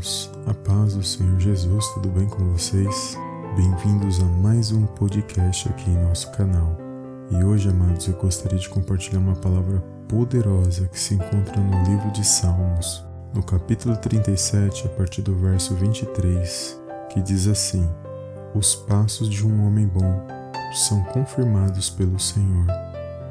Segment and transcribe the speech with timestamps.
[0.00, 3.18] amados, a paz do Senhor Jesus, tudo bem com vocês?
[3.54, 6.76] Bem-vindos a mais um podcast aqui em nosso canal.
[7.30, 12.10] E hoje, amados, eu gostaria de compartilhar uma palavra poderosa que se encontra no livro
[12.12, 13.04] de Salmos,
[13.34, 16.80] no capítulo 37, a partir do verso 23,
[17.10, 17.86] que diz assim:
[18.54, 20.26] Os passos de um homem bom
[20.72, 22.66] são confirmados pelo Senhor,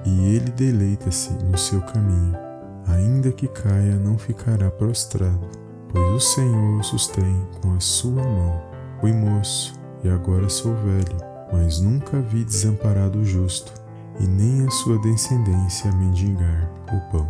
[0.05, 2.38] e ele deleita-se no seu caminho.
[2.86, 8.61] Ainda que caia, não ficará prostrado pois o Senhor sustém com a sua mão.
[8.99, 11.17] Fui moço e agora sou velho,
[11.52, 13.73] mas nunca vi desamparado o justo,
[14.20, 17.27] e nem a sua descendência mendigar o pão.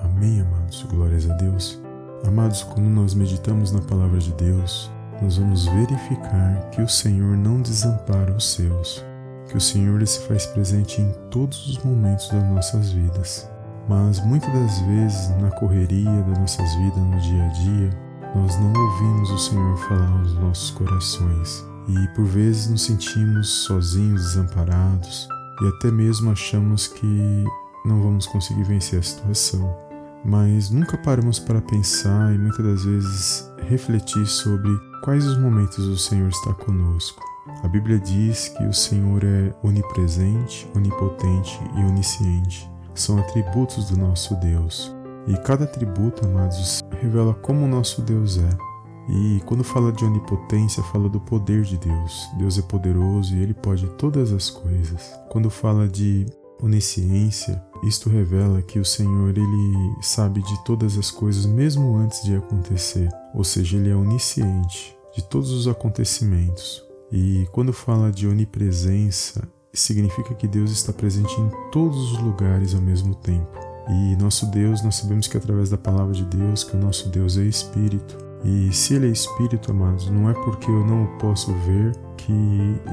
[0.00, 0.82] Amém, amados.
[0.84, 1.80] Glórias a Deus.
[2.26, 4.90] Amados, quando nós meditamos na palavra de Deus,
[5.22, 9.04] nós vamos verificar que o Senhor não desampara os seus,
[9.48, 13.48] que o Senhor se faz presente em todos os momentos das nossas vidas.
[13.88, 17.90] Mas muitas das vezes, na correria das nossas vidas, no dia a dia,
[18.34, 24.22] nós não ouvimos o Senhor falar aos nossos corações e por vezes nos sentimos sozinhos,
[24.22, 25.28] desamparados
[25.62, 27.44] e até mesmo achamos que
[27.84, 29.74] não vamos conseguir vencer a situação.
[30.24, 34.70] Mas nunca paramos para pensar e muitas das vezes refletir sobre
[35.02, 37.22] quais os momentos o Senhor está conosco.
[37.62, 44.34] A Bíblia diz que o Senhor é onipresente, onipotente e onisciente são atributos do nosso
[44.36, 44.94] Deus.
[45.26, 48.48] E cada atributo, amados, revela como o nosso Deus é.
[49.08, 52.28] E quando fala de onipotência, fala do poder de Deus.
[52.38, 55.12] Deus é poderoso e ele pode todas as coisas.
[55.30, 56.26] Quando fala de
[56.60, 62.34] onisciência, isto revela que o Senhor ele sabe de todas as coisas mesmo antes de
[62.34, 66.84] acontecer, ou seja, ele é onisciente de todos os acontecimentos.
[67.12, 69.48] E quando fala de onipresença,
[69.80, 73.58] significa que Deus está presente em todos os lugares ao mesmo tempo.
[73.88, 77.38] E nosso Deus, nós sabemos que através da palavra de Deus, que o nosso Deus
[77.38, 78.18] é espírito.
[78.44, 82.32] E se ele é espírito, amados, não é porque eu não o posso ver que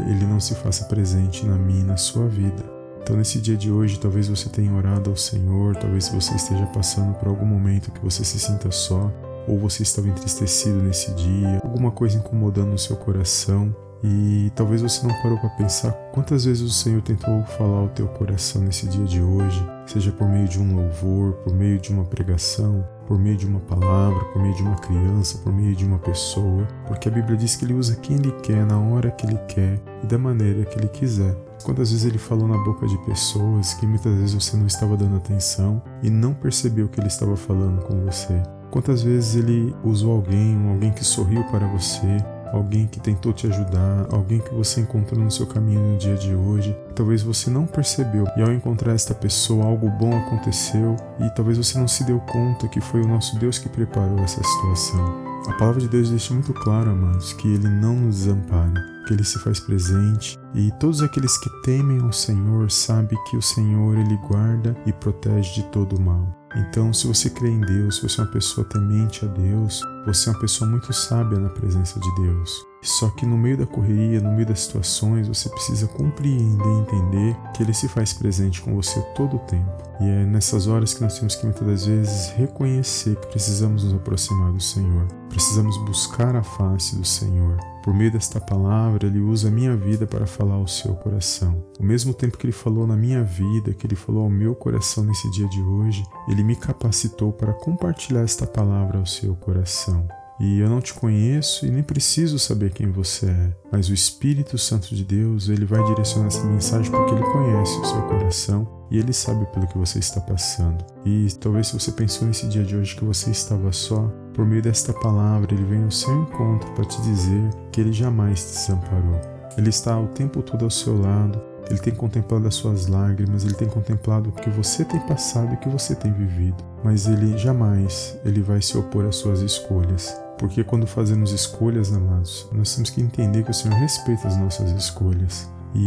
[0.10, 2.64] ele não se faça presente na minha e na sua vida.
[3.02, 7.14] Então, nesse dia de hoje, talvez você tenha orado ao Senhor, talvez você esteja passando
[7.16, 9.12] por algum momento que você se sinta só,
[9.46, 13.76] ou você estava entristecido nesse dia, alguma coisa incomodando no seu coração.
[14.04, 18.08] E talvez você não parou para pensar quantas vezes o Senhor tentou falar ao teu
[18.08, 22.04] coração nesse dia de hoje, seja por meio de um louvor, por meio de uma
[22.04, 26.00] pregação, por meio de uma palavra, por meio de uma criança, por meio de uma
[26.00, 29.38] pessoa, porque a Bíblia diz que ele usa quem ele quer, na hora que ele
[29.48, 31.34] quer e da maneira que ele quiser.
[31.64, 35.16] Quantas vezes ele falou na boca de pessoas que muitas vezes você não estava dando
[35.16, 38.44] atenção e não percebeu que ele estava falando com você?
[38.70, 42.18] Quantas vezes ele usou alguém, alguém que sorriu para você,
[42.54, 46.36] alguém que tentou te ajudar, alguém que você encontrou no seu caminho no dia de
[46.36, 46.78] hoje.
[46.96, 51.78] Talvez você não percebeu e ao encontrar esta pessoa algo bom aconteceu e talvez você
[51.78, 55.34] não se deu conta que foi o nosso Deus que preparou essa situação.
[55.48, 59.24] A palavra de Deus deixa muito claro, amados, que Ele não nos desampara, que Ele
[59.24, 64.18] se faz presente e todos aqueles que temem o Senhor sabem que o Senhor Ele
[64.28, 66.43] guarda e protege de todo o mal.
[66.56, 70.30] Então, se você crê em Deus, se você é uma pessoa temente a Deus, você
[70.30, 72.73] é uma pessoa muito sábia na presença de Deus.
[72.84, 77.38] Só que no meio da correria, no meio das situações, você precisa compreender e entender
[77.54, 79.72] que Ele se faz presente com você todo o tempo.
[80.02, 83.94] E é nessas horas que nós temos que muitas das vezes reconhecer que precisamos nos
[83.94, 85.08] aproximar do Senhor.
[85.30, 87.58] Precisamos buscar a face do Senhor.
[87.84, 91.64] Por meio desta palavra, Ele usa a minha vida para falar ao seu coração.
[91.80, 95.04] Ao mesmo tempo que Ele falou na minha vida, que Ele falou ao meu coração
[95.04, 100.08] nesse dia de hoje, Ele me capacitou para compartilhar esta palavra ao seu coração.
[100.40, 104.58] E eu não te conheço e nem preciso saber quem você é, mas o Espírito
[104.58, 108.98] Santo de Deus, ele vai direcionar essa mensagem porque ele conhece o seu coração e
[108.98, 110.84] ele sabe pelo que você está passando.
[111.06, 114.62] E talvez se você pensou nesse dia de hoje que você estava só, por meio
[114.62, 119.22] desta palavra, ele vem ao seu encontro para te dizer que ele jamais te desamparou.
[119.58, 121.40] Ele está o tempo todo ao seu lado,
[121.70, 125.56] ele tem contemplado as suas lágrimas, ele tem contemplado o que você tem passado e
[125.56, 130.23] o que você tem vivido, mas ele jamais ele vai se opor às suas escolhas.
[130.44, 134.70] Porque quando fazemos escolhas, amados, nós temos que entender que o Senhor respeita as nossas
[134.72, 135.50] escolhas.
[135.74, 135.86] E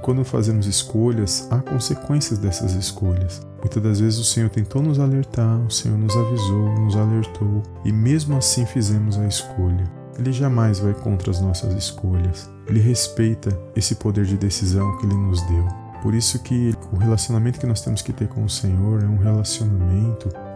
[0.00, 3.46] quando fazemos escolhas, há consequências dessas escolhas.
[3.58, 7.92] Muitas das vezes o Senhor tentou nos alertar, o Senhor nos avisou, nos alertou, e
[7.92, 9.84] mesmo assim fizemos a escolha.
[10.18, 12.50] Ele jamais vai contra as nossas escolhas.
[12.66, 15.68] Ele respeita esse poder de decisão que ele nos deu.
[16.02, 19.18] Por isso que o relacionamento que nós temos que ter com o Senhor é um
[19.18, 19.77] relacionamento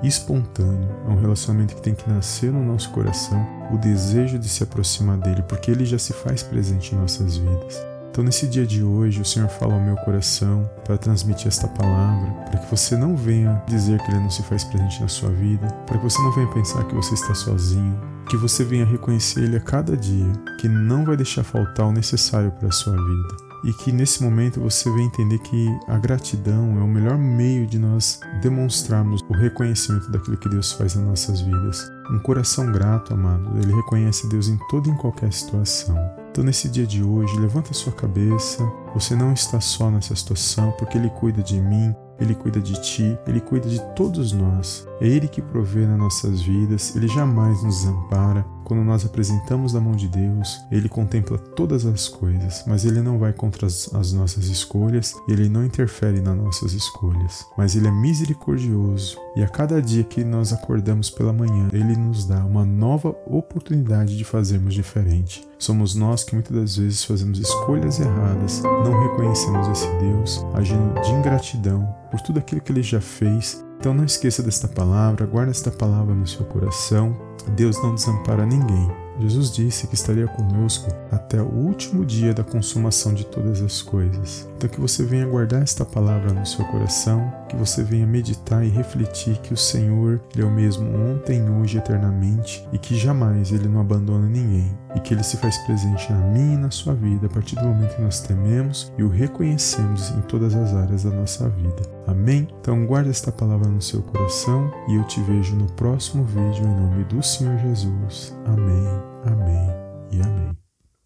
[0.03, 4.63] espontâneo, é um relacionamento que tem que nascer no nosso coração, o desejo de se
[4.63, 7.81] aproximar dele, porque ele já se faz presente em nossas vidas.
[8.11, 12.31] Então, nesse dia de hoje, o Senhor fala ao meu coração para transmitir esta palavra,
[12.51, 15.67] para que você não venha dizer que Ele não se faz presente na sua vida,
[15.87, 17.99] para que você não venha pensar que você está sozinho,
[18.29, 20.31] que você venha reconhecer Ele a cada dia,
[20.61, 24.61] que não vai deixar faltar o necessário para a sua vida e que nesse momento
[24.61, 30.11] você vai entender que a gratidão é o melhor meio de nós demonstrarmos o reconhecimento
[30.11, 31.91] daquilo que Deus faz nas nossas vidas.
[32.11, 35.97] Um coração grato, amado, ele reconhece Deus em toda e em qualquer situação.
[36.33, 38.65] Então, nesse dia de hoje, levanta sua cabeça.
[38.95, 43.19] Você não está só nessa situação, porque Ele cuida de mim, Ele cuida de ti,
[43.27, 44.89] Ele cuida de todos nós.
[44.99, 48.47] É Ele que provê nas nossas vidas, Ele jamais nos desampara.
[48.65, 53.19] Quando nós apresentamos a mão de Deus, Ele contempla todas as coisas, mas Ele não
[53.19, 57.47] vai contra as, as nossas escolhas, Ele não interfere nas nossas escolhas.
[57.57, 62.25] Mas Ele é misericordioso e a cada dia que nós acordamos pela manhã, Ele nos
[62.25, 65.47] dá uma nova oportunidade de fazermos diferente.
[65.59, 71.13] Somos nós que muitas das vezes fazemos escolhas erradas, não reconhecemos esse Deus, agindo de
[71.13, 75.69] ingratidão por tudo aquilo que Ele já fez então não esqueça desta palavra, guarde esta
[75.69, 77.17] palavra no seu coração.
[77.57, 79.02] Deus não desampara ninguém.
[79.21, 84.49] Jesus disse que estaria conosco até o último dia da consumação de todas as coisas.
[84.57, 88.69] Então que você venha guardar esta palavra no seu coração, que você venha meditar e
[88.69, 93.53] refletir que o Senhor ele é o mesmo ontem, hoje e eternamente e que jamais
[93.53, 96.95] ele não abandona ninguém e que ele se faz presente na minha e na sua
[96.95, 101.05] vida a partir do momento que nós tememos e o reconhecemos em todas as áreas
[101.05, 101.83] da nossa vida.
[102.07, 102.49] Amém?
[102.61, 106.81] Então guarde esta palavra no seu coração e eu te vejo no próximo vídeo em
[106.81, 108.37] nome do Senhor Jesus.
[108.47, 109.69] Amém, amém
[110.11, 110.62] e amém.